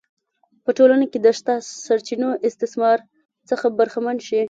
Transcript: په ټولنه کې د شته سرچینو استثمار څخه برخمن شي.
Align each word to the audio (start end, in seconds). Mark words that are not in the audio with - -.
په 0.63 0.71
ټولنه 0.77 1.05
کې 1.11 1.19
د 1.25 1.27
شته 1.39 1.53
سرچینو 1.85 2.29
استثمار 2.47 2.97
څخه 3.49 3.65
برخمن 3.79 4.17
شي. 4.27 4.39